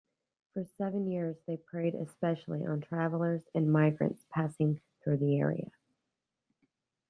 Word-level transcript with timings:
For 0.55 0.65
seven 0.65 1.05
years 1.11 1.37
they 1.45 1.57
preyed 1.57 1.93
especially 1.93 2.65
on 2.65 2.81
travelers 2.81 3.43
and 3.53 3.71
migrants 3.71 4.25
passing 4.31 4.81
through 5.03 5.17
the 5.17 5.37
area. 5.39 5.69